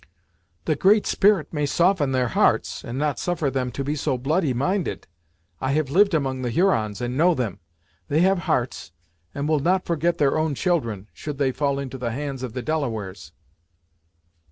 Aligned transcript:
"The 0.65 0.75
Great 0.75 1.05
Spirit 1.05 1.53
may 1.53 1.67
soften 1.67 2.11
their 2.11 2.29
hearts, 2.29 2.83
and 2.83 2.97
not 2.97 3.19
suffer 3.19 3.51
them 3.51 3.71
to 3.73 3.83
be 3.83 3.95
so 3.95 4.17
bloody 4.17 4.51
minded. 4.51 5.05
I 5.59 5.73
have 5.73 5.91
lived 5.91 6.15
among 6.15 6.41
the 6.41 6.49
Hurons, 6.49 7.01
and 7.01 7.15
know 7.15 7.35
them. 7.35 7.59
They 8.07 8.21
have 8.21 8.39
hearts, 8.49 8.93
and 9.35 9.47
will 9.47 9.59
not 9.59 9.85
forget 9.85 10.17
their 10.17 10.39
own 10.39 10.55
children, 10.55 11.07
should 11.13 11.37
they 11.37 11.51
fall 11.51 11.77
into 11.77 11.99
the 11.99 12.13
hands 12.13 12.41
of 12.41 12.53
the 12.53 12.63
Delawares." 12.63 13.31